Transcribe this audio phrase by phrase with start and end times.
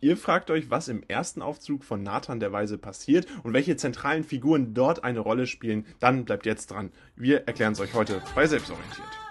[0.00, 4.24] Ihr fragt euch, was im ersten Aufzug von Nathan der Weise passiert und welche zentralen
[4.24, 5.86] Figuren dort eine Rolle spielen.
[6.00, 6.90] Dann bleibt jetzt dran.
[7.16, 9.25] Wir erklären es euch heute bei Selbstorientiert.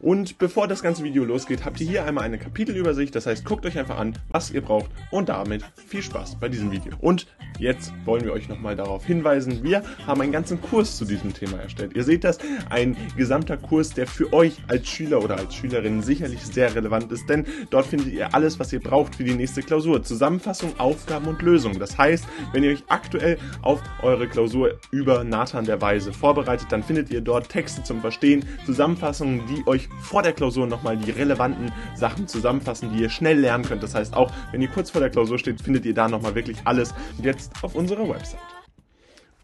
[0.00, 3.14] Und bevor das ganze Video losgeht, habt ihr hier einmal eine Kapitelübersicht.
[3.14, 6.70] Das heißt, guckt euch einfach an, was ihr braucht und damit viel Spaß bei diesem
[6.70, 6.92] Video.
[7.00, 7.26] Und
[7.58, 11.58] jetzt wollen wir euch nochmal darauf hinweisen, wir haben einen ganzen Kurs zu diesem Thema
[11.58, 11.96] erstellt.
[11.96, 12.38] Ihr seht das,
[12.70, 17.28] ein gesamter Kurs, der für euch als Schüler oder als Schülerin sicherlich sehr relevant ist,
[17.28, 20.02] denn dort findet ihr alles, was ihr braucht für die nächste Klausur.
[20.02, 21.78] Zusammenfassung, Aufgaben und Lösungen.
[21.80, 26.84] Das heißt, wenn ihr euch aktuell auf eure Klausur über Nathan der Weise vorbereitet, dann
[26.84, 31.72] findet ihr dort Texte zum Verstehen, Zusammenfassungen, die euch vor der Klausur nochmal die relevanten
[31.94, 33.82] Sachen zusammenfassen, die ihr schnell lernen könnt.
[33.82, 36.58] Das heißt, auch wenn ihr kurz vor der Klausur steht, findet ihr da nochmal wirklich
[36.64, 38.40] alles jetzt auf unserer Website.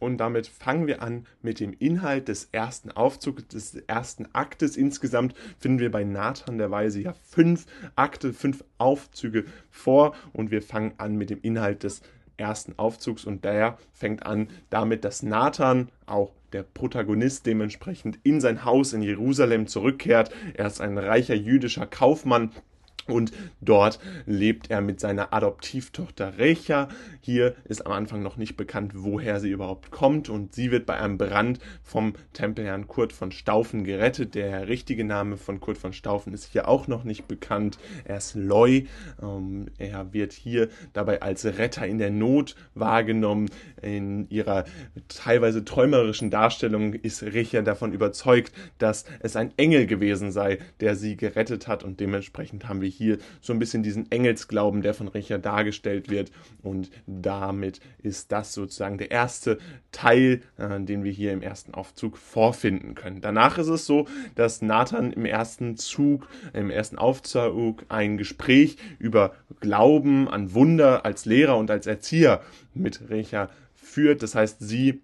[0.04, 4.76] Und damit fangen wir an mit dem Inhalt des ersten Aufzugs, des ersten Aktes.
[4.76, 7.64] Insgesamt finden wir bei Nathan der Weise ja fünf
[7.96, 10.14] Akte, fünf Aufzüge vor.
[10.34, 12.02] Und wir fangen an mit dem Inhalt des
[12.36, 13.24] ersten Aufzugs.
[13.24, 19.02] Und der fängt an damit, dass Nathan, auch der Protagonist dementsprechend in sein Haus in
[19.02, 20.30] Jerusalem zurückkehrt.
[20.54, 22.50] Er ist ein reicher jüdischer Kaufmann
[23.06, 26.88] und dort lebt er mit seiner Adoptivtochter Recha.
[27.20, 30.28] Hier ist am Anfang noch nicht bekannt, woher sie überhaupt kommt.
[30.28, 34.34] Und sie wird bei einem Brand vom Tempelherrn Kurt von Staufen gerettet.
[34.34, 37.78] Der richtige Name von Kurt von Staufen ist hier auch noch nicht bekannt.
[38.04, 38.86] Er ist Loy.
[39.22, 43.50] Ähm, er wird hier dabei als Retter in der Not wahrgenommen.
[43.82, 44.64] In ihrer
[45.08, 51.16] teilweise träumerischen Darstellung ist Recha davon überzeugt, dass es ein Engel gewesen sei, der sie
[51.16, 51.84] gerettet hat.
[51.84, 56.30] Und dementsprechend haben wir hier so ein bisschen diesen Engelsglauben, der von Richard dargestellt wird.
[56.62, 59.58] Und damit ist das sozusagen der erste
[59.92, 63.20] Teil, äh, den wir hier im ersten Aufzug vorfinden können.
[63.20, 69.34] Danach ist es so, dass Nathan im ersten Zug, im ersten Aufzug ein Gespräch über
[69.60, 72.42] Glauben an Wunder als Lehrer und als Erzieher
[72.74, 74.22] mit Recha führt.
[74.22, 75.00] Das heißt, sie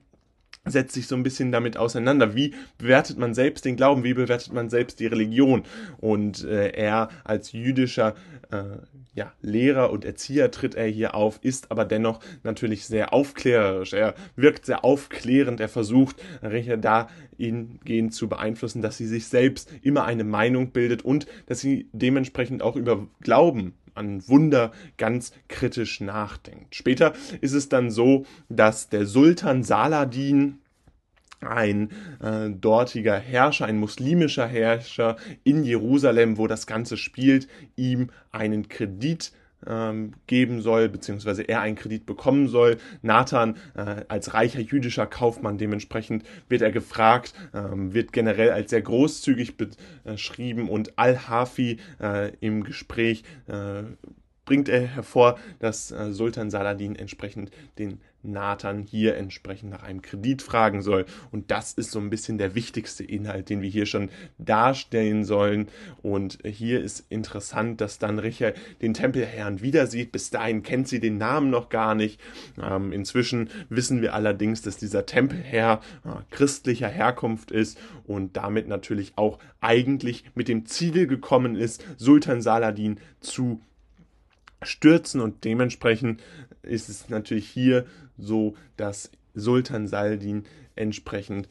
[0.67, 2.35] setzt sich so ein bisschen damit auseinander.
[2.35, 4.05] Wie bewertet man selbst den Glauben?
[4.05, 5.65] Wie bewertet man selbst die Religion?
[5.99, 8.15] Und äh, er als jüdischer
[8.51, 8.79] äh,
[9.15, 13.93] ja, Lehrer und Erzieher tritt er hier auf, ist aber dennoch natürlich sehr aufklärerisch.
[13.93, 15.61] Er wirkt sehr aufklärend.
[15.61, 21.27] Er versucht, Richard dahingehend zu beeinflussen, dass sie sich selbst immer eine Meinung bildet und
[21.47, 26.75] dass sie dementsprechend auch über Glauben an Wunder ganz kritisch nachdenkt.
[26.75, 30.59] Später ist es dann so, dass der Sultan Saladin
[31.41, 31.91] ein
[32.21, 39.33] äh, dortiger Herrscher, ein muslimischer Herrscher in Jerusalem, wo das Ganze spielt, ihm einen Kredit
[39.67, 42.79] ähm, geben soll, beziehungsweise er einen Kredit bekommen soll.
[43.03, 48.83] Nathan äh, als reicher jüdischer Kaufmann dementsprechend wird er gefragt, ähm, wird generell als sehr
[48.83, 53.83] großzügig beschrieben und Al-Hafi äh, im Gespräch äh,
[54.45, 60.43] bringt er hervor, dass äh, Sultan Saladin entsprechend den Nathan hier entsprechend nach einem Kredit
[60.43, 61.07] fragen soll.
[61.31, 65.69] Und das ist so ein bisschen der wichtigste Inhalt, den wir hier schon darstellen sollen.
[66.03, 70.13] Und hier ist interessant, dass dann Richard den Tempelherrn wieder sieht.
[70.13, 72.21] Bis dahin kennt sie den Namen noch gar nicht.
[72.63, 79.13] Ähm, inzwischen wissen wir allerdings, dass dieser Tempelherr äh, christlicher Herkunft ist und damit natürlich
[79.17, 83.61] auch eigentlich mit dem Ziel gekommen ist, Sultan Saladin zu
[84.63, 86.23] stürzen und dementsprechend
[86.63, 87.87] ist es natürlich hier
[88.21, 90.45] so, dass Sultan Saldin
[90.77, 91.49] entsprechend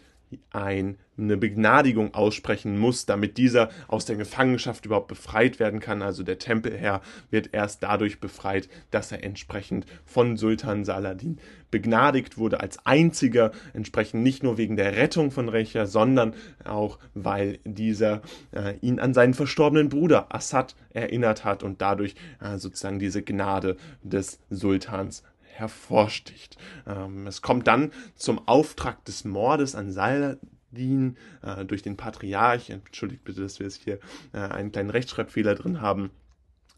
[0.51, 6.01] ein, eine Begnadigung aussprechen muss, damit dieser aus der Gefangenschaft überhaupt befreit werden kann.
[6.01, 11.39] Also der Tempelherr wird erst dadurch befreit, dass er entsprechend von Sultan Saladin
[11.71, 17.59] begnadigt wurde als einziger, entsprechend nicht nur wegen der Rettung von Recha, sondern auch weil
[17.63, 23.21] dieser äh, ihn an seinen verstorbenen Bruder Assad erinnert hat und dadurch äh, sozusagen diese
[23.21, 25.23] Gnade des Sultans
[25.59, 26.57] hervorsticht.
[26.87, 32.69] Ähm, es kommt dann zum Auftrag des Mordes an Saladin äh, durch den Patriarch.
[32.69, 33.99] Entschuldigt bitte, dass wir jetzt hier
[34.33, 36.11] äh, einen kleinen Rechtschreibfehler drin haben.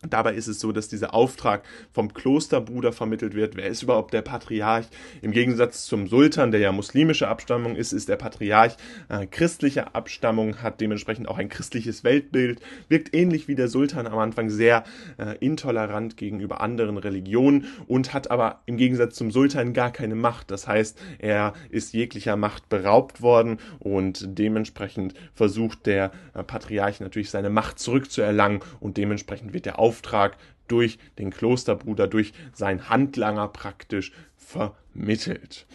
[0.09, 3.55] Dabei ist es so, dass dieser Auftrag vom Klosterbruder vermittelt wird.
[3.55, 4.87] Wer ist überhaupt der Patriarch?
[5.21, 8.77] Im Gegensatz zum Sultan, der ja muslimische Abstammung ist, ist der Patriarch
[9.09, 14.17] äh, christlicher Abstammung, hat dementsprechend auch ein christliches Weltbild, wirkt ähnlich wie der Sultan am
[14.17, 14.85] Anfang sehr
[15.19, 20.49] äh, intolerant gegenüber anderen Religionen und hat aber im Gegensatz zum Sultan gar keine Macht.
[20.49, 27.29] Das heißt, er ist jeglicher Macht beraubt worden und dementsprechend versucht der äh, Patriarch natürlich
[27.29, 30.37] seine Macht zurückzuerlangen und dementsprechend wird der Auftrag Auftrag
[30.69, 35.67] durch den Klosterbruder, durch seinen Handlanger praktisch vermittelt.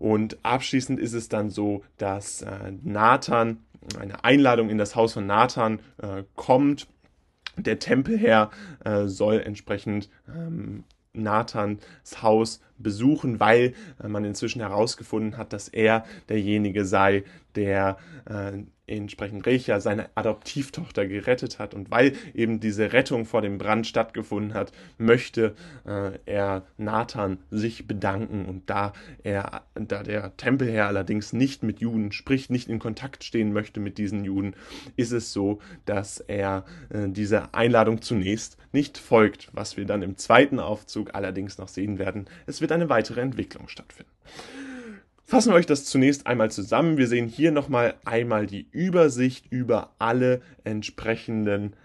[0.00, 3.58] Und abschließend ist es dann so, dass äh, Nathan,
[3.98, 6.88] eine Einladung in das Haus von Nathan äh, kommt
[7.56, 8.50] Der Tempelherr
[8.84, 11.82] äh, soll entsprechend ähm, Nathans
[12.22, 19.46] Haus besuchen, weil äh, man inzwischen herausgefunden hat, dass er derjenige sei, der äh, entsprechend
[19.46, 21.74] Recha, seine Adoptivtochter, gerettet hat.
[21.74, 25.54] Und weil eben diese Rettung vor dem Brand stattgefunden hat, möchte
[25.86, 28.46] äh, er Nathan sich bedanken.
[28.46, 28.92] Und da
[29.22, 33.98] er, da der Tempelherr allerdings nicht mit Juden spricht, nicht in Kontakt stehen möchte mit
[33.98, 34.54] diesen Juden,
[34.96, 40.16] ist es so, dass er äh, dieser Einladung zunächst nicht folgt, was wir dann im
[40.16, 42.26] zweiten Aufzug allerdings noch sehen werden.
[42.46, 44.12] Es wird eine weitere Entwicklung stattfinden.
[45.30, 46.96] Fassen wir euch das zunächst einmal zusammen.
[46.96, 51.76] Wir sehen hier nochmal einmal die Übersicht über alle entsprechenden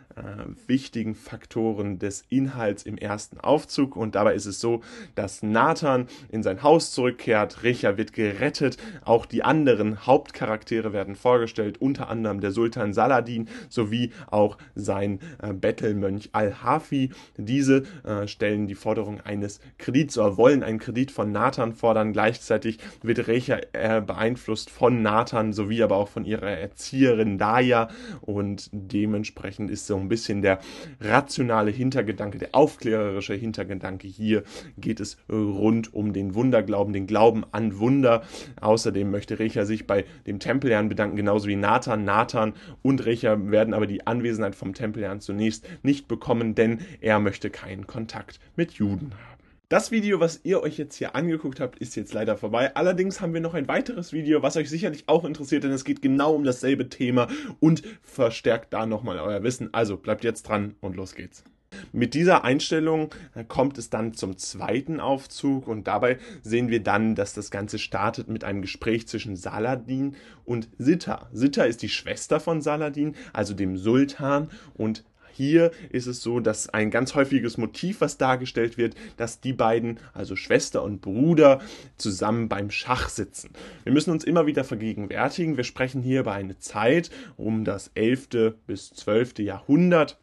[0.68, 3.96] wichtigen Faktoren des Inhalts im ersten Aufzug.
[3.96, 4.82] Und dabei ist es so,
[5.16, 11.82] dass Nathan in sein Haus zurückkehrt, Recha wird gerettet, auch die anderen Hauptcharaktere werden vorgestellt,
[11.82, 17.12] unter anderem der Sultan Saladin sowie auch sein äh, Bettelmönch Al-Hafi.
[17.38, 22.14] Diese äh, stellen die Forderung eines Kredits oder wollen einen Kredit von Nathan fordern.
[22.14, 27.90] Gleichzeitig wird Recha äh, beeinflusst von Nathan sowie aber auch von ihrer Erzieherin Daya
[28.22, 30.60] und dementsprechend ist so ein bisschen der
[31.00, 34.08] rationale Hintergedanke, der aufklärerische Hintergedanke.
[34.08, 34.44] Hier
[34.78, 38.24] geht es rund um den Wunderglauben, den Glauben an Wunder.
[38.62, 42.04] Außerdem möchte Recha sich bei dem Tempelherrn bedanken, genauso wie Nathan.
[42.04, 47.50] Nathan und Recha werden aber die Anwesenheit vom Tempelherrn zunächst nicht bekommen, denn er möchte
[47.50, 49.33] keinen Kontakt mit Juden haben.
[49.70, 52.76] Das Video, was ihr euch jetzt hier angeguckt habt, ist jetzt leider vorbei.
[52.76, 56.02] Allerdings haben wir noch ein weiteres Video, was euch sicherlich auch interessiert, denn es geht
[56.02, 57.28] genau um dasselbe Thema
[57.60, 59.74] und verstärkt da nochmal euer Wissen.
[59.74, 61.44] Also bleibt jetzt dran und los geht's.
[61.92, 67.16] Mit dieser Einstellung äh, kommt es dann zum zweiten Aufzug und dabei sehen wir dann,
[67.16, 70.16] dass das Ganze startet mit einem Gespräch zwischen Saladin
[70.46, 71.30] und Sitta.
[71.32, 75.04] Sitta ist die Schwester von Saladin, also dem Sultan und
[75.34, 80.00] hier ist es so, dass ein ganz häufiges Motiv, was dargestellt wird, dass die beiden,
[80.14, 81.60] also Schwester und Bruder,
[81.98, 83.50] zusammen beim Schach sitzen.
[83.84, 88.56] Wir müssen uns immer wieder vergegenwärtigen, wir sprechen hier über eine Zeit um das 11.
[88.68, 89.40] bis 12.
[89.40, 90.18] Jahrhundert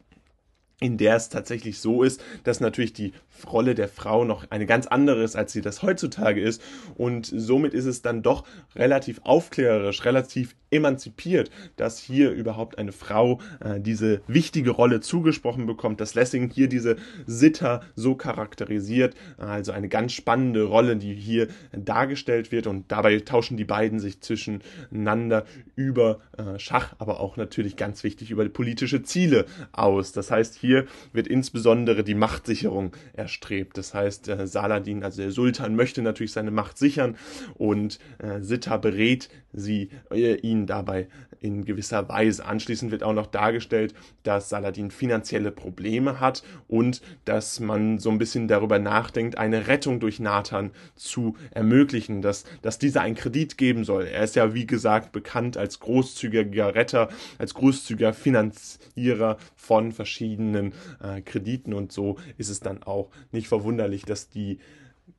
[0.80, 3.12] in der es tatsächlich so ist, dass natürlich die
[3.46, 6.62] Rolle der Frau noch eine ganz andere ist, als sie das heutzutage ist.
[6.96, 13.40] Und somit ist es dann doch relativ aufklärerisch, relativ emanzipiert, dass hier überhaupt eine Frau
[13.60, 16.96] äh, diese wichtige Rolle zugesprochen bekommt, dass Lessing hier diese
[17.26, 19.14] Sitter so charakterisiert.
[19.38, 22.66] Also eine ganz spannende Rolle, die hier dargestellt wird.
[22.66, 25.44] Und dabei tauschen die beiden sich zwischeneinander
[25.76, 30.12] über äh, Schach, aber auch natürlich ganz wichtig über politische Ziele aus.
[30.12, 33.78] Das heißt, hier wird insbesondere die Machtsicherung erstrebt.
[33.78, 37.16] Das heißt, äh, Saladin, also der Sultan, möchte natürlich seine Macht sichern
[37.54, 41.08] und äh, Sitta berät sie äh, ihn dabei
[41.40, 42.44] in gewisser Weise.
[42.44, 48.18] Anschließend wird auch noch dargestellt, dass Saladin finanzielle Probleme hat und dass man so ein
[48.18, 53.84] bisschen darüber nachdenkt, eine Rettung durch Nathan zu ermöglichen, dass, dass dieser einen Kredit geben
[53.84, 54.04] soll.
[54.04, 57.08] Er ist ja, wie gesagt, bekannt als großzügiger Retter,
[57.38, 64.04] als großzügiger Finanzierer von verschiedenen äh, Krediten und so ist es dann auch nicht verwunderlich,
[64.04, 64.58] dass die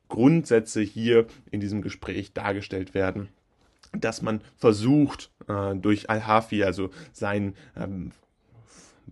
[0.07, 3.29] Grundsätze hier in diesem Gespräch dargestellt werden
[3.91, 8.11] dass man versucht, äh, durch Al-Hafi, also sein ähm,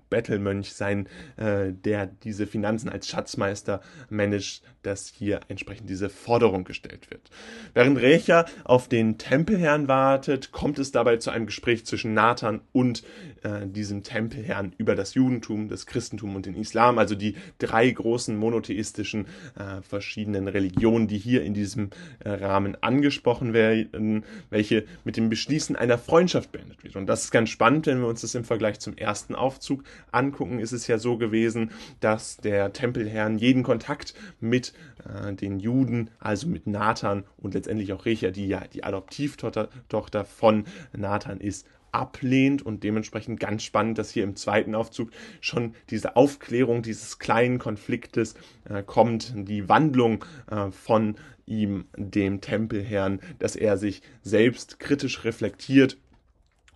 [0.09, 7.11] Bettelmönch sein, äh, der diese Finanzen als Schatzmeister managt, dass hier entsprechend diese Forderung gestellt
[7.11, 7.29] wird.
[7.73, 13.03] Während Recha auf den Tempelherrn wartet, kommt es dabei zu einem Gespräch zwischen Nathan und
[13.43, 18.35] äh, diesem Tempelherrn über das Judentum, das Christentum und den Islam, also die drei großen
[18.35, 25.29] monotheistischen äh, verschiedenen Religionen, die hier in diesem äh, Rahmen angesprochen werden, welche mit dem
[25.29, 26.95] Beschließen einer Freundschaft beendet wird.
[26.95, 30.59] Und das ist ganz spannend, wenn wir uns das im Vergleich zum ersten Aufzug angucken,
[30.59, 34.73] ist es ja so gewesen, dass der Tempelherrn jeden Kontakt mit
[35.05, 40.65] äh, den Juden, also mit Nathan und letztendlich auch Recha, die ja die Adoptivtochter von
[40.95, 46.81] Nathan ist, ablehnt und dementsprechend ganz spannend, dass hier im zweiten Aufzug schon diese Aufklärung
[46.81, 48.35] dieses kleinen Konfliktes
[48.69, 51.15] äh, kommt, die Wandlung äh, von
[51.45, 55.97] ihm, dem Tempelherrn, dass er sich selbst kritisch reflektiert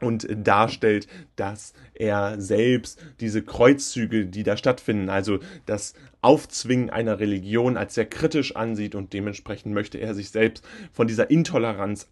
[0.04, 7.78] und darstellt, dass er selbst diese Kreuzzüge, die da stattfinden, also dass Aufzwingen einer Religion
[7.78, 12.10] als sehr kritisch ansieht und dementsprechend möchte er sich selbst von dieser Intoleranz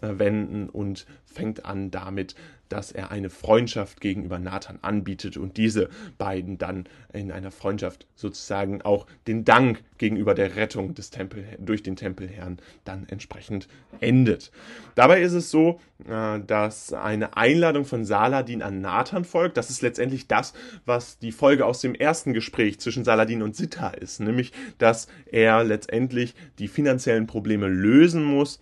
[0.00, 2.34] abwenden und fängt an damit,
[2.70, 8.80] dass er eine Freundschaft gegenüber Nathan anbietet und diese beiden dann in einer Freundschaft sozusagen
[8.82, 13.68] auch den Dank gegenüber der Rettung des Tempel durch den Tempelherrn dann entsprechend
[14.00, 14.52] endet.
[14.94, 19.56] Dabei ist es so, äh, dass eine Einladung von Saladin an Nathan folgt.
[19.56, 20.54] Das ist letztendlich das,
[20.86, 25.64] was die Folge aus dem ersten Gespräch zwischen Saladin und Sitta ist, nämlich dass er
[25.64, 28.60] letztendlich die finanziellen Probleme lösen muss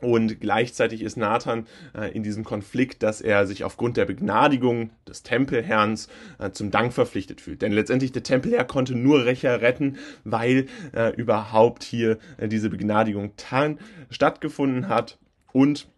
[0.00, 5.22] und gleichzeitig ist Nathan äh, in diesem Konflikt, dass er sich aufgrund der Begnadigung des
[5.22, 7.62] Tempelherrns äh, zum Dank verpflichtet fühlt.
[7.62, 13.32] Denn letztendlich der Tempelherr konnte nur Rächer retten, weil äh, überhaupt hier äh, diese Begnadigung
[14.10, 15.18] stattgefunden hat
[15.52, 15.88] und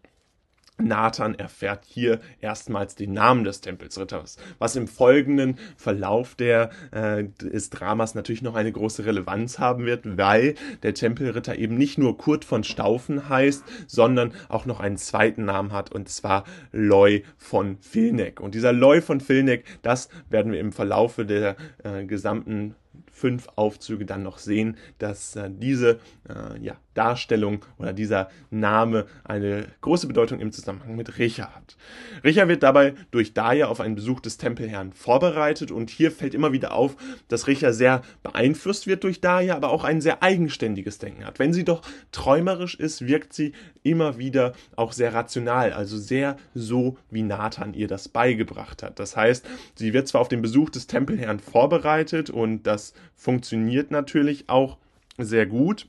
[0.77, 7.69] Nathan erfährt hier erstmals den Namen des Tempelsritters, was im folgenden Verlauf der, äh, des
[7.69, 12.45] Dramas natürlich noch eine große Relevanz haben wird, weil der Tempelritter eben nicht nur Kurt
[12.45, 18.39] von Staufen heißt, sondern auch noch einen zweiten Namen hat, und zwar Loy von Vilneck.
[18.39, 22.75] Und dieser Loy von Vilneck, das werden wir im Verlaufe der äh, gesamten
[23.11, 29.67] fünf Aufzüge dann noch sehen, dass äh, diese äh, ja, Darstellung oder dieser Name eine
[29.81, 31.77] große Bedeutung im Zusammenhang mit Richa hat.
[32.23, 36.51] Richa wird dabei durch Daya auf einen Besuch des Tempelherrn vorbereitet und hier fällt immer
[36.51, 36.95] wieder auf,
[37.27, 41.39] dass Richa sehr beeinflusst wird durch Daya, aber auch ein sehr eigenständiges Denken hat.
[41.39, 46.97] Wenn sie doch träumerisch ist, wirkt sie immer wieder auch sehr rational, also sehr so,
[47.11, 48.99] wie Nathan ihr das beigebracht hat.
[48.99, 54.49] Das heißt, sie wird zwar auf den Besuch des Tempelherrn vorbereitet und das funktioniert natürlich
[54.49, 54.77] auch
[55.17, 55.87] sehr gut.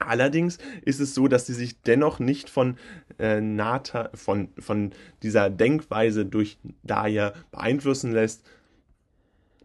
[0.00, 2.76] Allerdings ist es so, dass sie sich dennoch nicht von
[3.18, 4.92] äh, Nata, von, von
[5.22, 8.44] dieser Denkweise durch Daya beeinflussen lässt.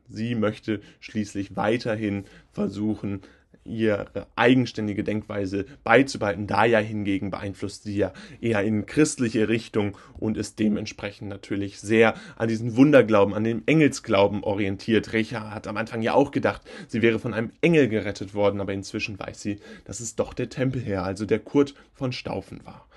[0.07, 3.21] Sie möchte schließlich weiterhin versuchen,
[3.65, 6.47] ihre eigenständige Denkweise beizubehalten.
[6.47, 12.47] Daya hingegen beeinflusst sie ja eher in christliche Richtung und ist dementsprechend natürlich sehr an
[12.47, 15.13] diesen Wunderglauben, an dem Engelsglauben orientiert.
[15.13, 18.73] Recha hat am Anfang ja auch gedacht, sie wäre von einem Engel gerettet worden, aber
[18.73, 22.87] inzwischen weiß sie, dass es doch der Tempelherr, also der Kurt von Staufen war.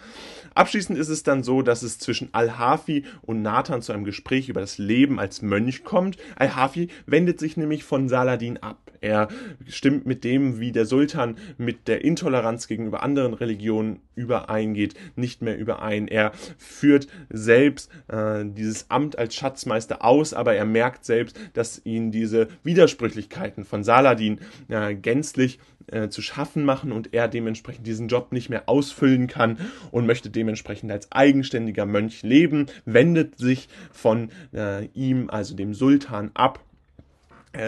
[0.58, 4.60] Abschließend ist es dann so, dass es zwischen Al-Hafi und Nathan zu einem Gespräch über
[4.60, 6.16] das Leben als Mönch kommt.
[6.34, 8.90] Al-Hafi wendet sich nämlich von Saladin ab.
[9.00, 9.28] Er
[9.68, 15.56] stimmt mit dem, wie der Sultan mit der Intoleranz gegenüber anderen Religionen übereingeht, nicht mehr
[15.56, 16.08] überein.
[16.08, 22.10] Er führt selbst äh, dieses Amt als Schatzmeister aus, aber er merkt selbst, dass ihn
[22.10, 25.60] diese Widersprüchlichkeiten von Saladin äh, gänzlich
[25.92, 29.58] äh, zu schaffen machen und er dementsprechend diesen Job nicht mehr ausfüllen kann
[29.90, 36.30] und möchte dementsprechend als eigenständiger Mönch leben, wendet sich von äh, ihm, also dem Sultan,
[36.34, 36.60] ab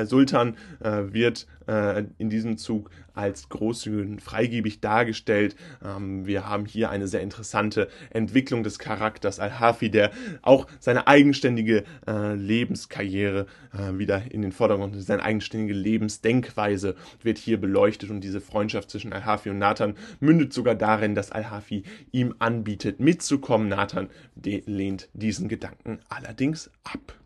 [0.04, 5.56] Sultan äh, wird äh, in diesem Zug als großzügig freigebig dargestellt.
[5.84, 10.10] Ähm, wir haben hier eine sehr interessante Entwicklung des Charakters Al-Hafi, der
[10.42, 17.60] auch seine eigenständige äh, Lebenskarriere äh, wieder in den Vordergrund, seine eigenständige Lebensdenkweise wird hier
[17.60, 23.00] beleuchtet und diese Freundschaft zwischen Al-Hafi und Nathan mündet sogar darin, dass Al-Hafi ihm anbietet,
[23.00, 23.68] mitzukommen.
[23.68, 27.19] Nathan lehnt diesen Gedanken allerdings ab.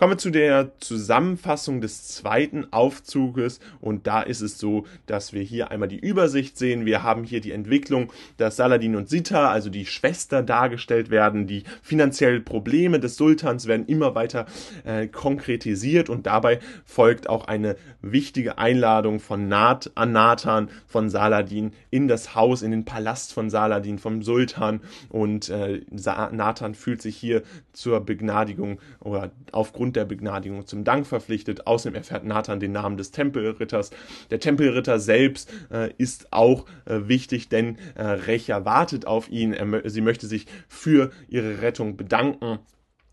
[0.00, 5.42] Kommen wir zu der Zusammenfassung des zweiten Aufzuges und da ist es so, dass wir
[5.42, 6.86] hier einmal die Übersicht sehen.
[6.86, 11.46] Wir haben hier die Entwicklung, dass Saladin und Sita, also die Schwester, dargestellt werden.
[11.46, 14.46] Die finanziellen Probleme des Sultans werden immer weiter
[14.84, 21.72] äh, konkretisiert und dabei folgt auch eine wichtige Einladung von Nat an Nathan von Saladin
[21.90, 24.80] in das Haus, in den Palast von Saladin, vom Sultan
[25.10, 27.42] und äh, Nathan fühlt sich hier
[27.74, 31.66] zur Begnadigung oder aufgrund aufgrund der Begnadigung zum Dank verpflichtet.
[31.66, 33.90] Außerdem erfährt Nathan den Namen des Tempelritters.
[34.30, 39.52] Der Tempelritter selbst äh, ist auch äh, wichtig, denn äh, Recha wartet auf ihn.
[39.52, 42.60] Er, sie möchte sich für ihre Rettung bedanken.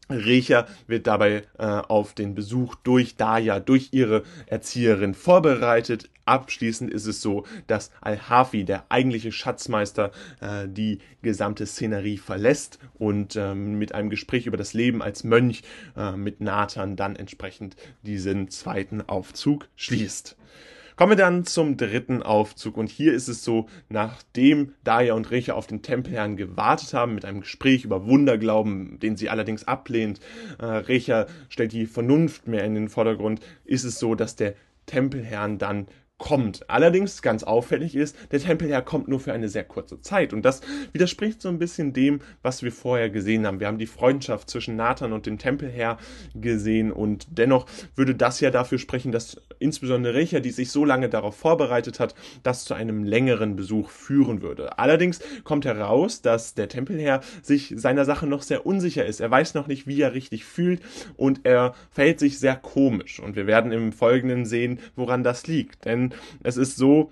[0.10, 6.10] Recha wird dabei äh, auf den Besuch durch Daya, durch ihre Erzieherin vorbereitet.
[6.26, 10.12] Abschließend ist es so, dass Al-Hafi, der eigentliche Schatzmeister,
[10.42, 15.64] äh, die gesamte Szenerie verlässt und ähm, mit einem Gespräch über das Leben als Mönch
[15.96, 20.38] äh, mit Nathan dann entsprechend diesen zweiten Aufzug schließt.
[20.98, 22.76] Kommen wir dann zum dritten Aufzug.
[22.76, 27.24] Und hier ist es so, nachdem Daya und Recha auf den Tempelherrn gewartet haben mit
[27.24, 30.20] einem Gespräch über Wunderglauben, den sie allerdings ablehnt,
[30.58, 34.56] äh, Recha stellt die Vernunft mehr in den Vordergrund, ist es so, dass der
[34.88, 35.86] Tempelherrn dann
[36.18, 36.68] kommt.
[36.70, 40.62] Allerdings ganz auffällig ist, der Tempelherr kommt nur für eine sehr kurze Zeit und das
[40.92, 43.60] widerspricht so ein bisschen dem, was wir vorher gesehen haben.
[43.60, 45.98] Wir haben die Freundschaft zwischen Nathan und dem Tempelherr
[46.34, 51.10] gesehen und dennoch würde das ja dafür sprechen, dass insbesondere Recha, die sich so lange
[51.10, 54.80] darauf vorbereitet hat, das zu einem längeren Besuch führen würde.
[54.80, 59.20] Allerdings kommt heraus, dass der Tempelherr sich seiner Sache noch sehr unsicher ist.
[59.20, 60.82] Er weiß noch nicht, wie er richtig fühlt
[61.16, 65.86] und er verhält sich sehr komisch und wir werden im Folgenden sehen, woran das liegt.
[65.86, 66.07] Denn
[66.44, 67.12] es ist so,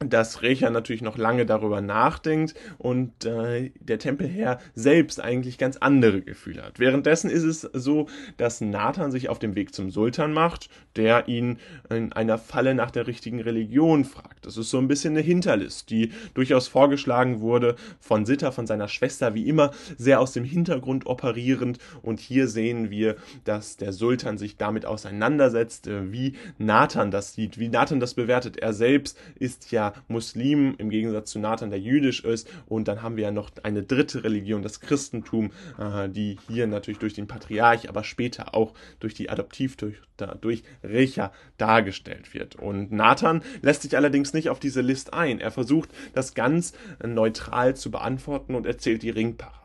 [0.00, 6.20] dass Recha natürlich noch lange darüber nachdenkt und äh, der Tempelherr selbst eigentlich ganz andere
[6.20, 6.78] Gefühle hat.
[6.78, 11.58] Währenddessen ist es so, dass Nathan sich auf dem Weg zum Sultan macht, der ihn
[11.90, 14.46] in einer Falle nach der richtigen Religion fragt.
[14.46, 18.88] Das ist so ein bisschen eine Hinterlist, die durchaus vorgeschlagen wurde von Sitter, von seiner
[18.88, 21.78] Schwester, wie immer sehr aus dem Hintergrund operierend.
[22.02, 27.58] Und hier sehen wir, dass der Sultan sich damit auseinandersetzt, äh, wie Nathan das sieht,
[27.58, 28.56] wie Nathan das bewertet.
[28.56, 32.48] Er selbst ist ja Muslim im Gegensatz zu Nathan, der jüdisch ist.
[32.66, 36.98] Und dann haben wir ja noch eine dritte Religion, das Christentum, äh, die hier natürlich
[36.98, 39.96] durch den Patriarch, aber später auch durch die Adoptiv, durch,
[40.40, 42.56] durch Recha dargestellt wird.
[42.56, 45.40] Und Nathan lässt sich allerdings nicht auf diese List ein.
[45.40, 46.72] Er versucht, das ganz
[47.04, 49.60] neutral zu beantworten und erzählt die Ringparabel.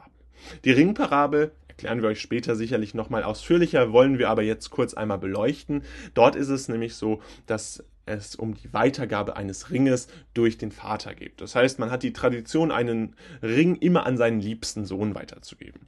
[0.63, 5.17] Die Ringparabel erklären wir euch später sicherlich nochmal ausführlicher, wollen wir aber jetzt kurz einmal
[5.17, 5.83] beleuchten.
[6.13, 11.13] Dort ist es nämlich so, dass es um die Weitergabe eines Ringes durch den Vater
[11.13, 11.39] geht.
[11.41, 15.81] Das heißt, man hat die Tradition, einen Ring immer an seinen liebsten Sohn weiterzugeben.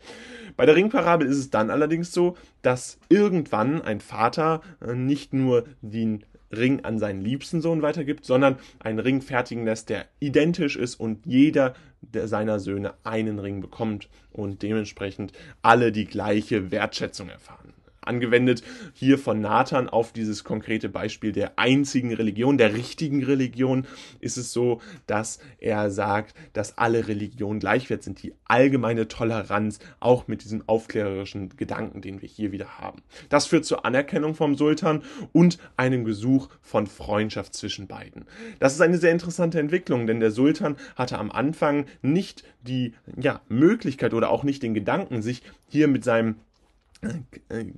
[0.55, 5.65] Bei der Ringparabel ist es dann allerdings so, dass irgendwann ein Vater äh, nicht nur
[5.81, 10.95] den Ring an seinen liebsten Sohn weitergibt, sondern einen Ring fertigen lässt, der identisch ist
[10.95, 17.73] und jeder der seiner Söhne einen Ring bekommt und dementsprechend alle die gleiche Wertschätzung erfahren
[18.01, 23.85] angewendet hier von Nathan auf dieses konkrete Beispiel der einzigen Religion, der richtigen Religion,
[24.19, 30.27] ist es so, dass er sagt, dass alle Religionen gleichwert sind, die allgemeine Toleranz, auch
[30.27, 33.01] mit diesem aufklärerischen Gedanken, den wir hier wieder haben.
[33.29, 38.25] Das führt zur Anerkennung vom Sultan und einem Gesuch von Freundschaft zwischen beiden.
[38.59, 43.41] Das ist eine sehr interessante Entwicklung, denn der Sultan hatte am Anfang nicht die ja,
[43.47, 46.35] Möglichkeit oder auch nicht den Gedanken, sich hier mit seinem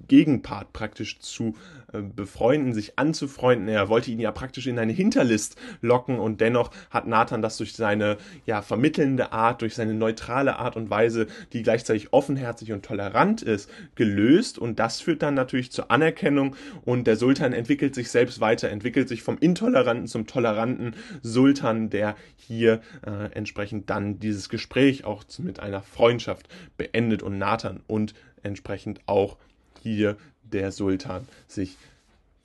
[0.08, 1.56] Gegenpart praktisch zu
[1.94, 3.70] äh, befreunden, sich anzufreunden.
[3.70, 7.74] Er wollte ihn ja praktisch in eine Hinterlist locken und dennoch hat Nathan das durch
[7.74, 13.42] seine ja vermittelnde Art, durch seine neutrale Art und Weise, die gleichzeitig offenherzig und tolerant
[13.42, 18.42] ist, gelöst und das führt dann natürlich zur Anerkennung und der Sultan entwickelt sich selbst
[18.42, 25.06] weiter, entwickelt sich vom intoleranten zum toleranten Sultan, der hier äh, entsprechend dann dieses Gespräch
[25.06, 29.38] auch mit einer Freundschaft beendet und Nathan und entsprechend auch
[29.82, 31.78] hier der Sultan sich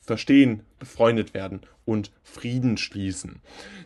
[0.00, 3.40] verstehen, befreundet werden und Frieden schließen.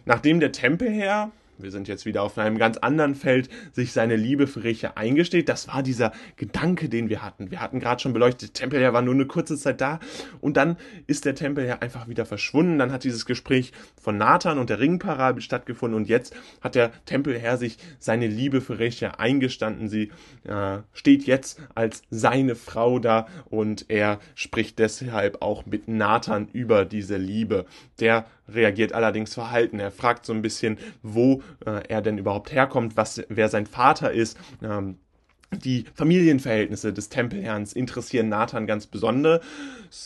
[0.04, 4.46] Nachdem der Tempelherr wir sind jetzt wieder auf einem ganz anderen Feld, sich seine Liebe
[4.46, 5.48] für Recha eingesteht.
[5.48, 7.50] Das war dieser Gedanke, den wir hatten.
[7.50, 10.00] Wir hatten gerade schon beleuchtet, der Tempelherr war nur eine kurze Zeit da
[10.40, 12.78] und dann ist der Tempelherr einfach wieder verschwunden.
[12.78, 17.56] Dann hat dieses Gespräch von Nathan und der Ringparabel stattgefunden und jetzt hat der Tempelherr
[17.56, 19.88] sich seine Liebe für Recha eingestanden.
[19.88, 20.10] Sie
[20.44, 26.84] äh, steht jetzt als seine Frau da und er spricht deshalb auch mit Nathan über
[26.84, 27.66] diese Liebe.
[28.00, 29.80] Der reagiert allerdings verhalten.
[29.80, 34.12] Er fragt so ein bisschen, wo äh, er denn überhaupt herkommt, was, wer sein Vater
[34.12, 34.38] ist.
[34.62, 34.96] Ähm,
[35.52, 39.44] die Familienverhältnisse des Tempelherrns interessieren Nathan ganz besonders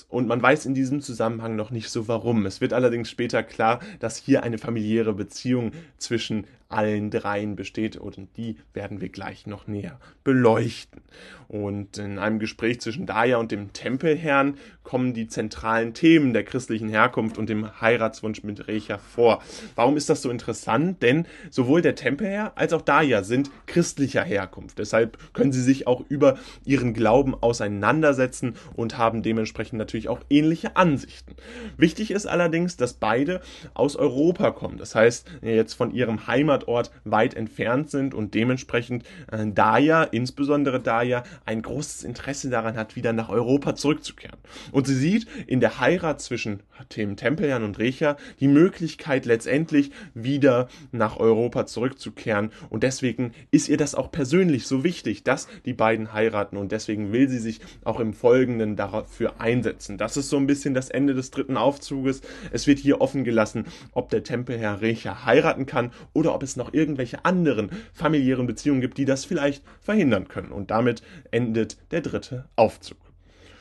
[0.09, 2.47] und man weiß in diesem Zusammenhang noch nicht so warum.
[2.47, 8.37] Es wird allerdings später klar, dass hier eine familiäre Beziehung zwischen allen dreien besteht und
[8.37, 11.03] die werden wir gleich noch näher beleuchten.
[11.49, 16.89] Und in einem Gespräch zwischen Daya und dem Tempelherrn kommen die zentralen Themen der christlichen
[16.89, 19.43] Herkunft und dem Heiratswunsch mit Recha vor.
[19.75, 21.03] Warum ist das so interessant?
[21.03, 24.79] Denn sowohl der Tempelherr als auch Daya sind christlicher Herkunft.
[24.79, 30.77] Deshalb können sie sich auch über ihren Glauben auseinandersetzen und haben dementsprechend natürlich auch ähnliche
[30.77, 31.35] Ansichten.
[31.77, 33.41] Wichtig ist allerdings, dass beide
[33.75, 34.79] aus Europa kommen.
[34.79, 40.81] Das heißt, jetzt von ihrem Heimat Heimatort weit entfernt sind und dementsprechend äh, Daya, insbesondere
[40.81, 44.37] Daya, ein großes Interesse daran hat, wieder nach Europa zurückzukehren.
[44.73, 46.63] Und sie sieht in der Heirat zwischen
[46.97, 53.77] dem Tempelherrn und Recha die Möglichkeit letztendlich wieder nach Europa zurückzukehren und deswegen ist ihr
[53.77, 58.01] das auch persönlich so wichtig, dass die beiden heiraten und deswegen will sie sich auch
[58.01, 59.99] im Folgenden dafür einsetzen.
[59.99, 62.21] Das ist so ein bisschen das Ende des dritten Aufzuges.
[62.53, 66.73] Es wird hier offen gelassen, ob der Tempelherr Recha heiraten kann oder ob es noch
[66.73, 70.53] irgendwelche anderen familiären Beziehungen gibt, die das vielleicht verhindern können.
[70.53, 72.99] Und damit endet der dritte Aufzug.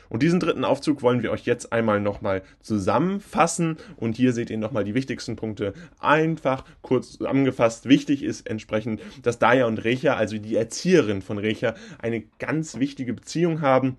[0.08, 3.76] Und diesen dritten Aufzug wollen wir euch jetzt einmal nochmal zusammenfassen.
[3.96, 7.88] Und hier seht ihr nochmal die wichtigsten Punkte einfach kurz zusammengefasst.
[7.88, 13.14] Wichtig ist entsprechend, dass Daya und Recha, also die Erzieherin von Recha, eine ganz wichtige
[13.14, 13.98] Beziehung haben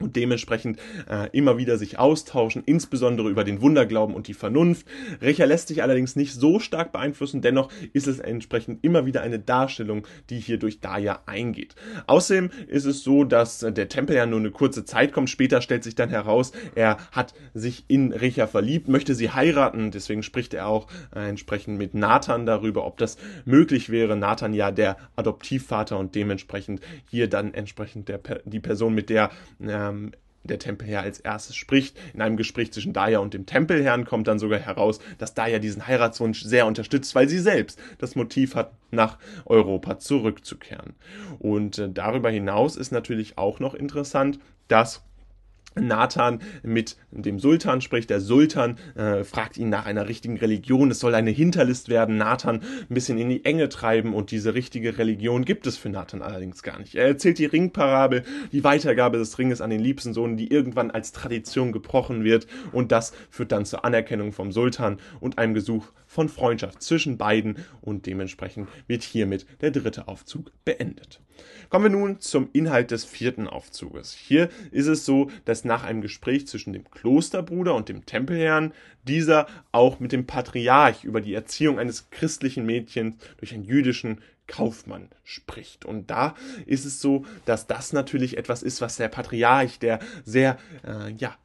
[0.00, 0.78] und dementsprechend
[1.10, 4.86] äh, immer wieder sich austauschen, insbesondere über den Wunderglauben und die Vernunft.
[5.20, 9.38] Recher lässt sich allerdings nicht so stark beeinflussen, dennoch ist es entsprechend immer wieder eine
[9.38, 11.74] Darstellung, die hier durch Daya eingeht.
[12.06, 15.84] Außerdem ist es so, dass der Tempel ja nur eine kurze Zeit kommt, später stellt
[15.84, 20.68] sich dann heraus, er hat sich in Recher verliebt, möchte sie heiraten, deswegen spricht er
[20.68, 24.16] auch äh, entsprechend mit Nathan darüber, ob das möglich wäre.
[24.16, 26.80] Nathan ja der Adoptivvater und dementsprechend
[27.10, 29.30] hier dann entsprechend der, die Person, mit der
[29.60, 30.12] äh, ähm,
[30.44, 31.96] der Tempelherr als erstes spricht.
[32.14, 35.86] In einem Gespräch zwischen Daya und dem Tempelherrn kommt dann sogar heraus, dass Daya diesen
[35.86, 40.94] Heiratswunsch sehr unterstützt, weil sie selbst das Motiv hat, nach Europa zurückzukehren.
[41.38, 45.02] Und äh, darüber hinaus ist natürlich auch noch interessant, dass
[45.80, 48.10] Nathan mit dem Sultan spricht.
[48.10, 50.90] Der Sultan äh, fragt ihn nach einer richtigen Religion.
[50.90, 52.16] Es soll eine Hinterlist werden.
[52.16, 56.22] Nathan ein bisschen in die Enge treiben und diese richtige Religion gibt es für Nathan
[56.22, 56.94] allerdings gar nicht.
[56.94, 61.12] Er erzählt die Ringparabel, die Weitergabe des Ringes an den liebsten Sohn, die irgendwann als
[61.12, 66.28] Tradition gebrochen wird und das führt dann zur Anerkennung vom Sultan und einem Gesuch von
[66.28, 71.20] Freundschaft zwischen beiden und dementsprechend wird hiermit der dritte Aufzug beendet.
[71.68, 74.14] Kommen wir nun zum Inhalt des vierten Aufzuges.
[74.14, 78.72] Hier ist es so, dass nach einem Gespräch zwischen dem Klosterbruder und dem Tempelherrn
[79.06, 85.08] dieser auch mit dem Patriarch über die Erziehung eines christlichen Mädchens durch einen jüdischen Kaufmann
[85.24, 85.84] spricht.
[85.84, 86.34] Und da
[86.66, 91.36] ist es so, dass das natürlich etwas ist, was der Patriarch, der sehr, äh, ja,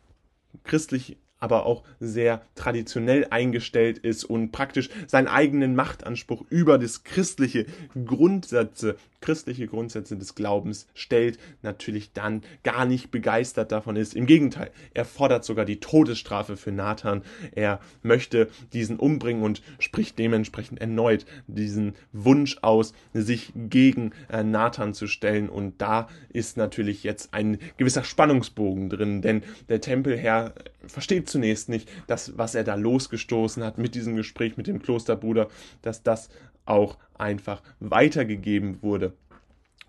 [0.64, 7.66] christlich aber auch sehr traditionell eingestellt ist und praktisch seinen eigenen Machtanspruch über das christliche
[8.06, 14.16] Grundsätze christliche Grundsätze des Glaubens stellt, natürlich dann gar nicht begeistert davon ist.
[14.16, 17.24] Im Gegenteil, er fordert sogar die Todesstrafe für Nathan.
[17.56, 24.94] Er möchte diesen umbringen und spricht dementsprechend erneut diesen Wunsch aus, sich gegen äh, Nathan
[24.94, 25.48] zu stellen.
[25.48, 30.54] Und da ist natürlich jetzt ein gewisser Spannungsbogen drin, denn der Tempelherr
[30.86, 35.50] versteht zunächst nicht, dass was er da losgestoßen hat mit diesem Gespräch mit dem Klosterbruder,
[35.82, 36.30] dass das
[36.66, 39.14] auch einfach weitergegeben wurde.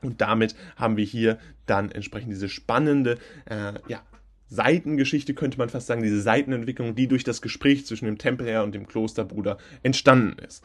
[0.02, 4.02] Und damit haben wir hier dann entsprechend diese spannende, äh, ja,
[4.48, 8.74] Seitengeschichte könnte man fast sagen, diese Seitenentwicklung, die durch das Gespräch zwischen dem Tempelherr und
[8.74, 10.64] dem Klosterbruder entstanden ist.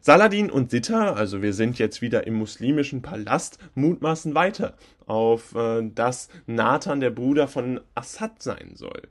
[0.00, 4.74] Saladin und Sitta, also wir sind jetzt wieder im muslimischen Palast, mutmaßen weiter
[5.06, 9.02] auf, äh, dass Nathan der Bruder von Assad sein soll.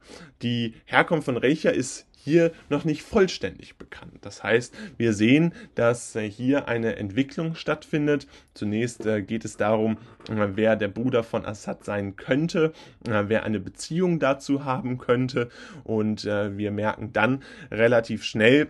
[0.41, 4.17] Die Herkunft von Recha ist hier noch nicht vollständig bekannt.
[4.19, 8.27] Das heißt, wir sehen, dass äh, hier eine Entwicklung stattfindet.
[8.53, 9.97] Zunächst äh, geht es darum,
[10.29, 15.49] äh, wer der Bruder von Assad sein könnte, wer eine Beziehung dazu haben könnte.
[15.85, 18.69] Und wir merken dann relativ schnell,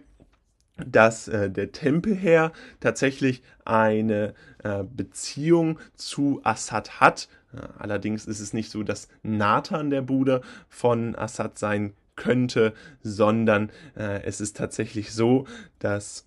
[0.86, 7.30] dass äh, der Tempelherr tatsächlich eine äh, Beziehung zu Assad hat.
[7.54, 13.72] Äh, allerdings ist es nicht so, dass Nathan der Bruder von Assad sein könnte, sondern
[13.96, 15.46] äh, es ist tatsächlich so,
[15.80, 16.26] dass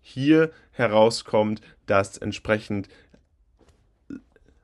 [0.00, 2.88] hier herauskommt, dass entsprechend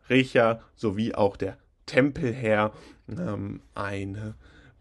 [0.08, 2.72] Recha sowie auch der Tempelherr
[3.08, 4.34] ähm, eine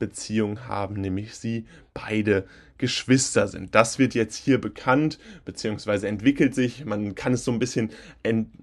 [0.08, 2.46] Beziehung haben, nämlich sie beide
[2.78, 3.76] Geschwister sind.
[3.76, 6.84] Das wird jetzt hier bekannt, beziehungsweise entwickelt sich.
[6.84, 7.92] Man kann es so ein bisschen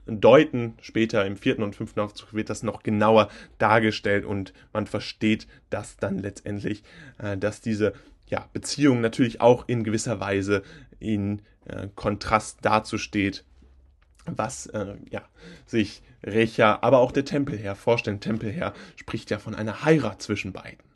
[0.07, 0.74] deuten.
[0.83, 5.96] Später im vierten und fünften Aufzug wird das noch genauer dargestellt und man versteht das
[5.96, 6.83] dann letztendlich,
[7.18, 7.94] äh, dass diese
[8.29, 10.62] ja, Beziehung natürlich auch in gewisser Weise
[10.98, 13.44] in äh, Kontrast dazu steht,
[14.26, 15.22] was äh, ja,
[15.66, 18.20] sich Recha, aber auch der Tempelherr vorstellen.
[18.20, 20.89] Tempelherr spricht ja von einer Heirat zwischen beiden.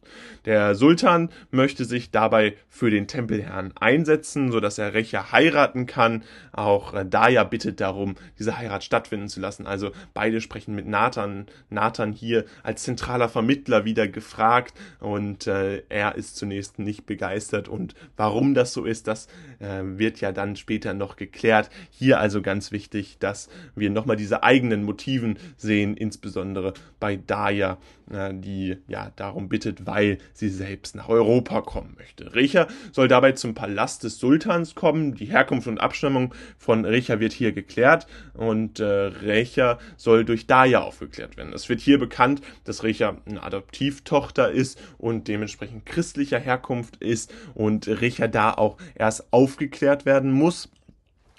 [0.45, 6.23] Der Sultan möchte sich dabei für den Tempelherrn einsetzen, so dass er Recha heiraten kann.
[6.53, 9.67] Auch äh, Daya bittet darum, diese Heirat stattfinden zu lassen.
[9.67, 11.47] Also beide sprechen mit Nathan.
[11.71, 17.95] Nathan hier als zentraler Vermittler wieder gefragt und äh, er ist zunächst nicht begeistert und
[18.17, 19.27] warum das so ist, das
[19.59, 21.71] äh, wird ja dann später noch geklärt.
[21.91, 27.79] Hier also ganz wichtig, dass wir nochmal diese eigenen Motiven sehen, insbesondere bei Daya,
[28.11, 32.35] äh, die ja darum bittet, weil sie selbst nach Europa kommen möchte.
[32.35, 35.15] Recha soll dabei zum Palast des Sultans kommen.
[35.15, 40.81] Die Herkunft und Abstammung von Recha wird hier geklärt und äh, Recha soll durch Daya
[40.81, 41.53] aufgeklärt werden.
[41.53, 47.87] Es wird hier bekannt, dass Recha eine Adoptivtochter ist und dementsprechend christlicher Herkunft ist und
[47.87, 50.71] Recha da auch erst aufgeklärt werden muss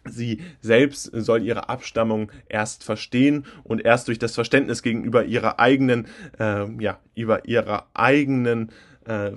[0.08, 6.08] Sie selbst soll ihre Abstammung erst verstehen und erst durch das Verständnis gegenüber ihrer eigenen,
[6.40, 8.72] äh, ja, über ihrer eigenen
[9.06, 9.32] äh,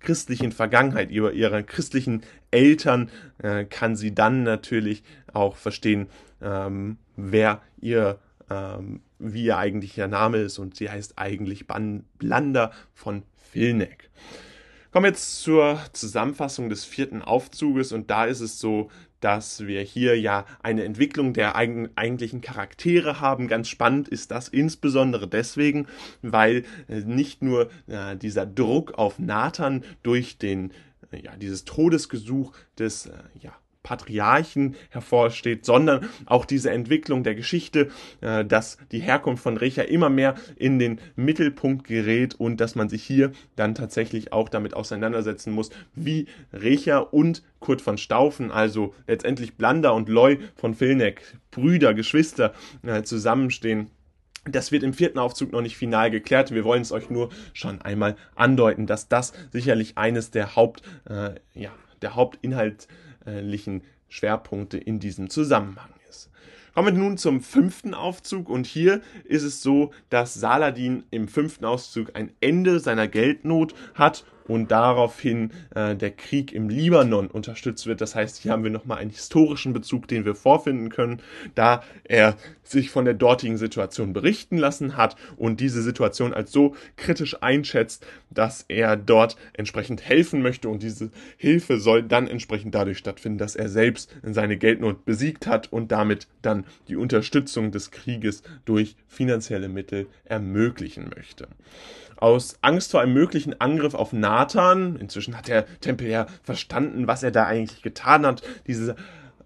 [0.00, 6.08] christlichen Vergangenheit, über ihre christlichen Eltern, äh, kann sie dann natürlich auch verstehen,
[6.40, 8.18] ähm, wer ihr,
[8.50, 14.10] ähm, wie ihr eigentlicher Name ist und sie heißt eigentlich Ban Blander von Vilneck.
[14.90, 18.90] Kommen wir jetzt zur Zusammenfassung des vierten Aufzuges und da ist es so,
[19.22, 23.48] dass wir hier ja eine Entwicklung der eigentlichen Charaktere haben.
[23.48, 25.86] Ganz spannend ist das insbesondere deswegen,
[26.20, 30.72] weil äh, nicht nur äh, dieser Druck auf Nathan durch den
[31.10, 37.90] äh, ja, dieses Todesgesuch des ja, Patriarchen hervorsteht, sondern auch diese Entwicklung der Geschichte,
[38.20, 42.88] äh, dass die Herkunft von Recha immer mehr in den Mittelpunkt gerät und dass man
[42.88, 48.94] sich hier dann tatsächlich auch damit auseinandersetzen muss, wie Recha und Kurt von Staufen, also
[49.06, 53.90] letztendlich Blanda und Loy von Vilneck, Brüder, Geschwister, äh, zusammenstehen.
[54.44, 56.50] Das wird im vierten Aufzug noch nicht final geklärt.
[56.52, 61.34] Wir wollen es euch nur schon einmal andeuten, dass das sicherlich eines der Haupt, äh,
[61.54, 62.88] ja, der Hauptinhalt
[63.26, 66.30] inhaltlichen Schwerpunkte in diesem Zusammenhang ist.
[66.74, 71.64] Kommen wir nun zum fünften Aufzug und hier ist es so, dass Saladin im fünften
[71.64, 78.00] Aufzug ein Ende seiner Geldnot hat und daraufhin äh, der Krieg im Libanon unterstützt wird.
[78.00, 81.20] Das heißt, hier haben wir nochmal einen historischen Bezug, den wir vorfinden können,
[81.54, 86.74] da er sich von der dortigen Situation berichten lassen hat und diese Situation als so
[86.96, 92.98] kritisch einschätzt, dass er dort entsprechend helfen möchte und diese Hilfe soll dann entsprechend dadurch
[92.98, 98.42] stattfinden, dass er selbst seine Geldnot besiegt hat und damit dann die Unterstützung des Krieges
[98.64, 101.48] durch finanzielle Mittel ermöglichen möchte
[102.22, 107.32] aus Angst vor einem möglichen Angriff auf Nathan, inzwischen hat der Tempelherr verstanden, was er
[107.32, 108.96] da eigentlich getan hat, diese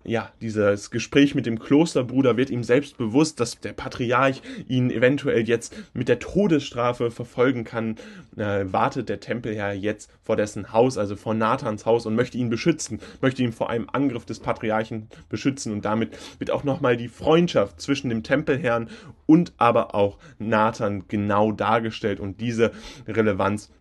[0.07, 5.49] ja, dieses Gespräch mit dem Klosterbruder wird ihm selbst bewusst, dass der Patriarch ihn eventuell
[5.49, 7.97] jetzt mit der Todesstrafe verfolgen kann,
[8.37, 12.51] äh, wartet der Tempelherr jetzt vor dessen Haus, also vor Nathans Haus und möchte ihn
[12.51, 15.73] beschützen, möchte ihn vor einem Angriff des Patriarchen beschützen.
[15.73, 18.89] Und damit wird auch nochmal die Freundschaft zwischen dem Tempelherrn
[19.27, 22.21] und aber auch Nathan genau dargestellt.
[22.21, 22.71] Und diese
[23.09, 23.73] Relevanz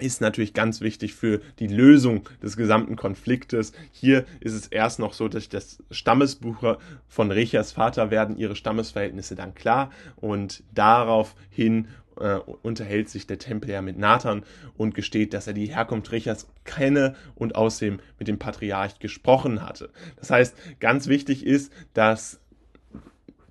[0.00, 3.72] ist natürlich ganz wichtig für die Lösung des gesamten Konfliktes.
[3.92, 9.34] Hier ist es erst noch so, dass das Stammesbuch von Rechas Vater werden ihre Stammesverhältnisse
[9.34, 11.88] dann klar und daraufhin
[12.20, 14.44] äh, unterhält sich der Tempelherr mit Nathan
[14.76, 19.90] und gesteht, dass er die Herkunft Rechas kenne und außerdem mit dem Patriarch gesprochen hatte.
[20.16, 22.40] Das heißt, ganz wichtig ist, dass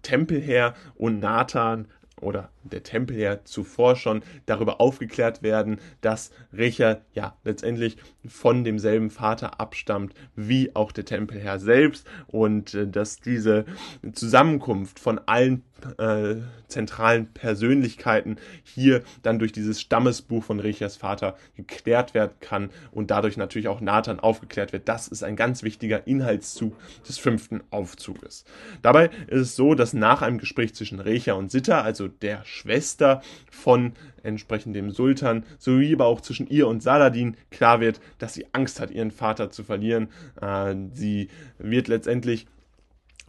[0.01, 1.87] Tempelherr und Nathan
[2.21, 9.59] oder der Tempelherr zuvor schon darüber aufgeklärt werden, dass Recher ja letztendlich von demselben Vater
[9.59, 13.65] abstammt wie auch der Tempelherr selbst und äh, dass diese
[14.13, 15.63] Zusammenkunft von allen
[15.97, 16.35] äh,
[16.67, 23.37] zentralen Persönlichkeiten hier dann durch dieses Stammesbuch von Rechers Vater geklärt werden kann und dadurch
[23.37, 24.87] natürlich auch Nathan aufgeklärt wird.
[24.87, 26.75] Das ist ein ganz wichtiger Inhaltszug
[27.07, 28.45] des fünften Aufzuges.
[28.81, 33.21] Dabei ist es so, dass nach einem Gespräch zwischen Recher und Sitter, also der Schwester
[33.49, 38.47] von entsprechend dem Sultan, sowie aber auch zwischen ihr und Saladin klar wird, dass sie
[38.51, 40.09] Angst hat, ihren Vater zu verlieren.
[40.41, 42.47] Äh, sie wird letztendlich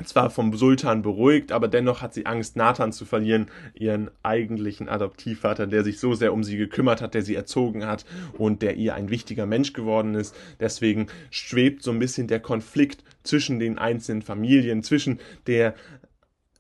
[0.05, 5.67] zwar vom Sultan beruhigt, aber dennoch hat sie Angst, Nathan zu verlieren, ihren eigentlichen Adoptivvater,
[5.67, 8.05] der sich so sehr um sie gekümmert hat, der sie erzogen hat
[8.39, 10.35] und der ihr ein wichtiger Mensch geworden ist.
[10.59, 15.75] Deswegen schwebt so ein bisschen der Konflikt zwischen den einzelnen Familien, zwischen der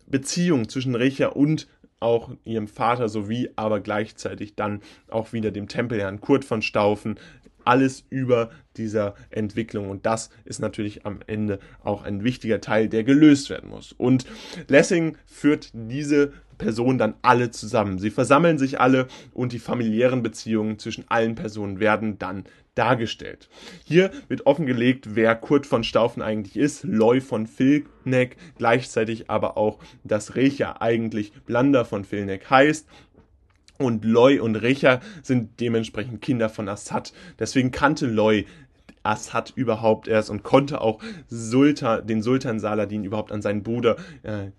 [0.07, 1.69] Beziehung zwischen Recha und
[2.01, 7.19] auch ihrem Vater sowie aber gleichzeitig dann auch wieder dem Tempelherrn Kurt von Staufen.
[7.65, 13.05] Alles über dieser Entwicklung und das ist natürlich am Ende auch ein wichtiger Teil, der
[13.05, 13.93] gelöst werden muss.
[13.93, 14.25] Und
[14.69, 17.99] Lessing führt diese Personen dann alle zusammen.
[17.99, 22.45] Sie versammeln sich alle und die familiären Beziehungen zwischen allen Personen werden dann
[22.75, 23.49] dargestellt.
[23.85, 29.79] Hier wird offengelegt, wer Kurt von Staufen eigentlich ist, Loy von Vilneck, gleichzeitig aber auch,
[30.05, 32.87] dass Recha eigentlich Blander von Vilneck heißt
[33.79, 37.13] und Loy und Recha sind dementsprechend Kinder von Assad.
[37.39, 38.47] Deswegen kannte Loy
[39.03, 44.51] Assad überhaupt erst und konnte auch Sultan, den Sultan Saladin überhaupt an seinen Bruder äh,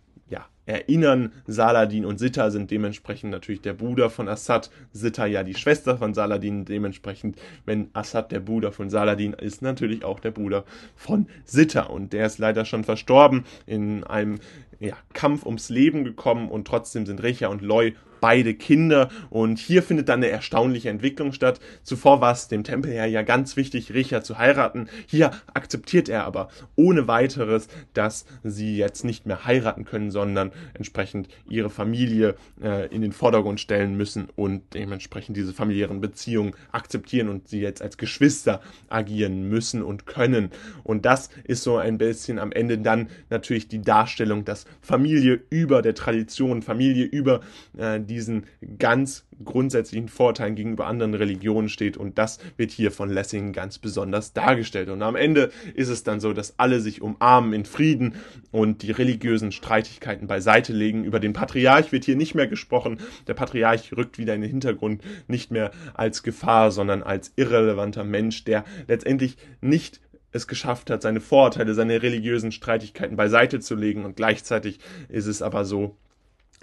[0.65, 1.31] erinnern.
[1.47, 6.13] Saladin und Sitta sind dementsprechend natürlich der Bruder von Assad, Sitta ja die Schwester von
[6.13, 10.63] Saladin, dementsprechend, wenn Assad der Bruder von Saladin ist, natürlich auch der Bruder
[10.95, 14.39] von Sitta und der ist leider schon verstorben, in einem
[14.81, 19.83] ja, Kampf ums Leben gekommen und trotzdem sind Recha und Loy beide Kinder und hier
[19.83, 21.59] findet dann eine erstaunliche Entwicklung statt.
[21.83, 24.87] Zuvor war es dem Tempelherr ja ganz wichtig, Richard zu heiraten.
[25.07, 31.27] Hier akzeptiert er aber ohne weiteres, dass sie jetzt nicht mehr heiraten können, sondern entsprechend
[31.49, 37.47] ihre Familie äh, in den Vordergrund stellen müssen und dementsprechend diese familiären Beziehungen akzeptieren und
[37.47, 40.51] sie jetzt als Geschwister agieren müssen und können.
[40.83, 45.81] Und das ist so ein bisschen am Ende dann natürlich die Darstellung, dass Familie über
[45.81, 47.41] der Tradition, Familie über
[47.77, 48.45] äh, diesen
[48.79, 54.33] ganz grundsätzlichen Vorteilen gegenüber anderen Religionen steht und das wird hier von Lessing ganz besonders
[54.33, 54.89] dargestellt.
[54.89, 58.15] Und am Ende ist es dann so, dass alle sich umarmen in Frieden
[58.51, 61.03] und die religiösen Streitigkeiten beiseite legen.
[61.03, 62.99] Über den Patriarch wird hier nicht mehr gesprochen.
[63.27, 68.43] Der Patriarch rückt wieder in den Hintergrund, nicht mehr als Gefahr, sondern als irrelevanter Mensch,
[68.43, 70.01] der letztendlich nicht
[70.31, 74.05] es geschafft hat, seine Vorurteile, seine religiösen Streitigkeiten beiseite zu legen.
[74.05, 75.97] Und gleichzeitig ist es aber so,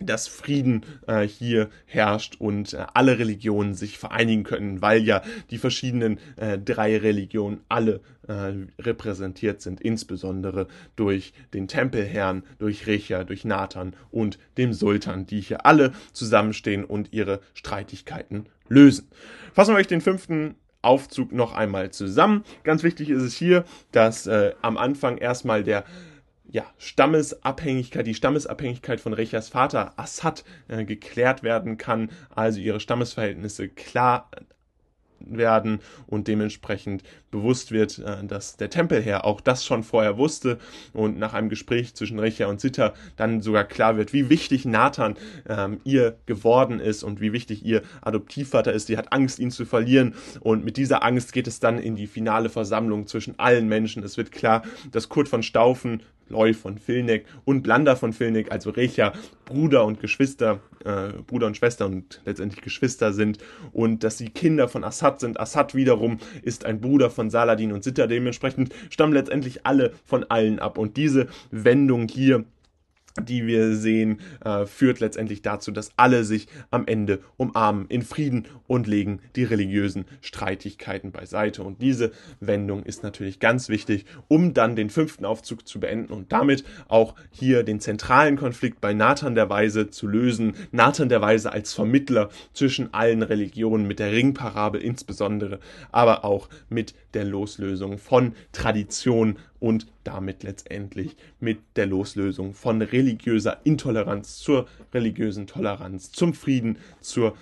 [0.00, 5.58] dass Frieden äh, hier herrscht und äh, alle Religionen sich vereinigen können, weil ja die
[5.58, 13.44] verschiedenen äh, drei Religionen alle äh, repräsentiert sind, insbesondere durch den Tempelherrn, durch Recha, durch
[13.44, 19.08] Nathan und dem Sultan, die hier alle zusammenstehen und ihre Streitigkeiten lösen.
[19.52, 22.44] Fassen wir euch den fünften Aufzug noch einmal zusammen.
[22.62, 25.84] Ganz wichtig ist es hier, dass äh, am Anfang erstmal der
[26.50, 33.68] ja, Stammesabhängigkeit, die Stammesabhängigkeit von Rechas Vater Assad äh, geklärt werden kann, also ihre Stammesverhältnisse
[33.68, 34.30] klar
[35.20, 40.58] werden und dementsprechend bewusst wird, äh, dass der Tempelherr auch das schon vorher wusste
[40.92, 45.16] und nach einem Gespräch zwischen Recha und Sitta dann sogar klar wird, wie wichtig Nathan
[45.48, 48.86] ähm, ihr geworden ist und wie wichtig ihr Adoptivvater ist.
[48.86, 52.06] Sie hat Angst, ihn zu verlieren und mit dieser Angst geht es dann in die
[52.06, 54.02] finale Versammlung zwischen allen Menschen.
[54.02, 58.70] Es wird klar, dass Kurt von Staufen Loy von Filneck und Blanda von Filneck, also
[58.70, 59.12] Recha,
[59.44, 63.38] Bruder und Geschwister, äh, Bruder und Schwester und letztendlich Geschwister sind.
[63.72, 65.40] Und dass sie Kinder von Assad sind.
[65.40, 70.58] Assad wiederum ist ein Bruder von Saladin und Sitter, dementsprechend stammen letztendlich alle von allen
[70.58, 70.78] ab.
[70.78, 72.44] Und diese Wendung hier
[73.24, 78.46] die wir sehen, äh, führt letztendlich dazu, dass alle sich am Ende umarmen in Frieden
[78.66, 81.62] und legen die religiösen Streitigkeiten beiseite.
[81.62, 86.32] Und diese Wendung ist natürlich ganz wichtig, um dann den fünften Aufzug zu beenden und
[86.32, 90.54] damit auch hier den zentralen Konflikt bei Nathan der Weise zu lösen.
[90.70, 95.60] Nathan der Weise als Vermittler zwischen allen Religionen mit der Ringparabel insbesondere,
[95.92, 103.60] aber auch mit der Loslösung von Tradition und damit letztendlich mit der Loslösung von religiöser
[103.64, 107.36] Intoleranz zur religiösen Toleranz, zum Frieden, zur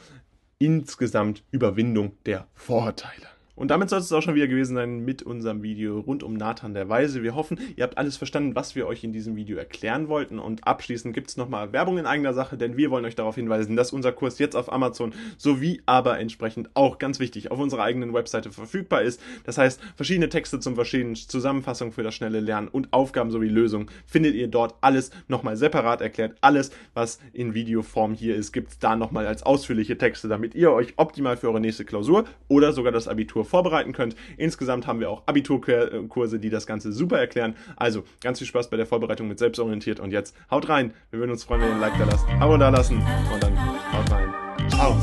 [0.58, 3.35] insgesamt Überwindung der Vorurteile.
[3.56, 6.74] Und damit soll es auch schon wieder gewesen sein mit unserem Video rund um Nathan
[6.74, 7.22] der Weise.
[7.22, 10.38] Wir hoffen, ihr habt alles verstanden, was wir euch in diesem Video erklären wollten.
[10.38, 13.74] Und abschließend gibt es nochmal Werbung in eigener Sache, denn wir wollen euch darauf hinweisen,
[13.74, 18.12] dass unser Kurs jetzt auf Amazon sowie aber entsprechend auch ganz wichtig auf unserer eigenen
[18.12, 19.22] Webseite verfügbar ist.
[19.44, 23.86] Das heißt, verschiedene Texte zum Verstehen, Zusammenfassung für das schnelle Lernen und Aufgaben sowie Lösungen
[24.04, 26.36] findet ihr dort alles nochmal separat erklärt.
[26.42, 30.72] Alles, was in Videoform hier ist, gibt es da nochmal als ausführliche Texte, damit ihr
[30.72, 34.16] euch optimal für eure nächste Klausur oder sogar das Abitur vorbereiten könnt.
[34.36, 37.56] Insgesamt haben wir auch Abiturkurse, die das Ganze super erklären.
[37.76, 40.92] Also ganz viel Spaß bei der Vorbereitung mit selbstorientiert und jetzt haut rein.
[41.10, 43.56] Wir würden uns freuen, wenn ihr ein Like da lasst, Abo da lassen und dann
[43.92, 44.34] haut rein.
[44.68, 44.96] Ciao.